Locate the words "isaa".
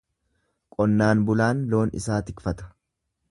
2.01-2.19